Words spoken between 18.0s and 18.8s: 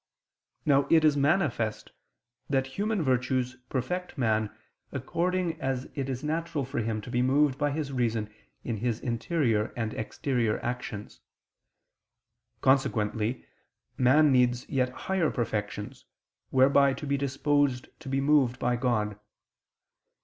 be moved by